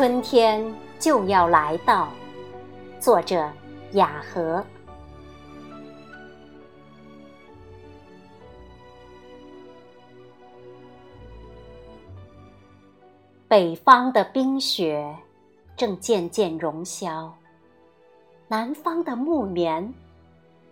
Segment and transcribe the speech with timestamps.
[0.00, 0.64] 春天
[0.98, 2.08] 就要来到。
[2.98, 3.46] 作者：
[3.92, 4.64] 雅和。
[13.46, 15.14] 北方的冰雪
[15.76, 17.30] 正渐渐融消，
[18.48, 19.92] 南方的木棉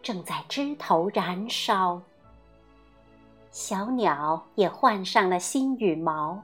[0.00, 2.00] 正在枝头燃烧。
[3.50, 6.42] 小鸟也换上了新羽毛，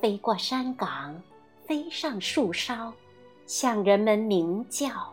[0.00, 1.14] 飞过山岗，
[1.66, 2.92] 飞上树梢，
[3.46, 5.12] 向人们鸣叫。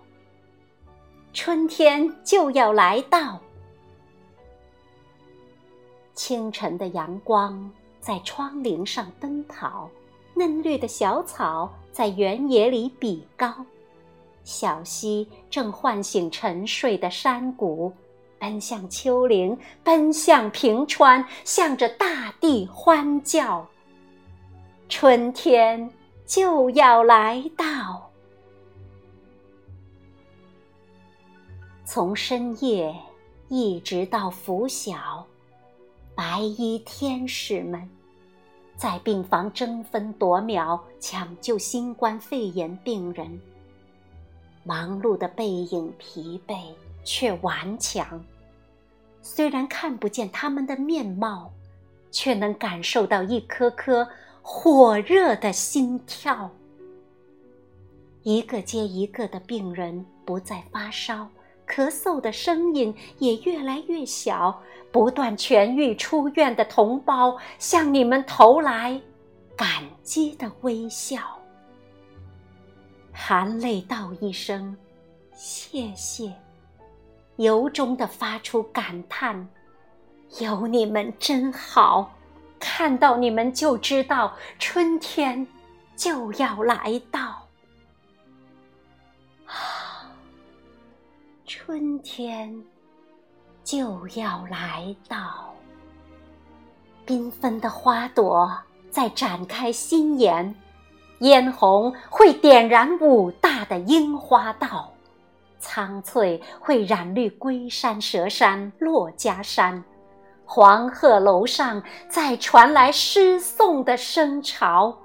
[1.33, 3.39] 春天就要来到。
[6.13, 9.89] 清晨的阳光在窗棂上奔跑。
[10.35, 13.53] 嫩绿的小草在原野里比高，
[14.43, 17.93] 小溪正唤醒沉睡的山谷，
[18.39, 23.63] 奔向丘陵，奔向平川，向着大地欢叫。
[24.89, 25.87] 春天
[26.35, 28.09] 就要来到，
[31.85, 32.91] 从深夜
[33.49, 35.27] 一直到拂晓，
[36.15, 37.87] 白衣天使们。
[38.75, 43.39] 在病房争分夺秒抢救新冠肺炎病人，
[44.63, 46.73] 忙碌的背影疲惫
[47.03, 48.19] 却顽强。
[49.21, 51.53] 虽然看不见他们的面貌，
[52.09, 54.09] 却能感受到一颗颗
[54.43, 56.51] 火热的心跳。
[58.21, 61.27] 一个接一个的病人不再发烧。
[61.65, 69.01] 咳嗽的声音也越来越小，不断痊愈出院的同胞向你们投来
[69.55, 71.21] 感激的微笑，
[73.13, 74.75] 含泪道一声
[75.33, 76.33] 谢谢，
[77.37, 79.47] 由衷的发出感叹：
[80.41, 82.13] 有你们真好，
[82.65, 85.45] 看到你们就知道春天
[85.97, 87.45] 就要来到。
[89.45, 90.07] 啊
[91.45, 92.63] 春天
[93.65, 95.53] 就要来到，
[97.05, 98.57] 缤纷的花朵
[98.89, 100.55] 在展开新颜，
[101.19, 104.93] 嫣红会点燃武大的樱花道，
[105.59, 109.83] 苍翠会染绿龟山、蛇山、珞珈山，
[110.45, 114.95] 黄鹤楼上再传来诗颂的声潮，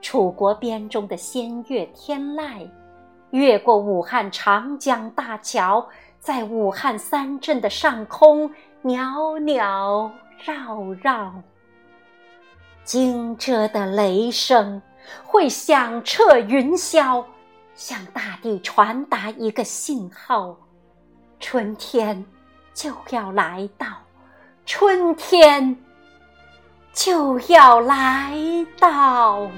[0.00, 2.68] 楚国边中的仙乐天籁。
[3.30, 5.84] 越过武汉长江大桥，
[6.20, 8.48] 在武汉三镇的上空
[8.82, 10.10] 袅袅
[10.44, 11.34] 绕绕，
[12.84, 14.80] 惊蛰的雷声
[15.24, 17.24] 会响彻云霄，
[17.74, 20.56] 向大地传达一个信号：
[21.40, 22.24] 春天
[22.72, 23.86] 就要来到，
[24.66, 25.76] 春天
[26.92, 28.34] 就要来
[28.80, 29.48] 到。